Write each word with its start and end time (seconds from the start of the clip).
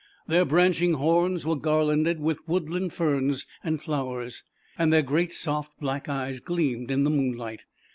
Their 0.25 0.45
branching 0.45 0.93
horns 0.95 1.45
were 1.45 1.55
garlanded 1.55 2.19
with 2.19 2.39
woodland 2.47 2.91
ferns 2.91 3.45
and 3.63 3.79
flowers, 3.79 4.43
and 4.75 4.91
their 4.91 5.03
great 5.03 5.31
soft 5.31 5.79
blacR 5.79 6.09
eye 6.09 6.33
gleamed 6.43 6.89
in 6.89 7.03
the 7.03 7.11
moonlight. 7.11 7.65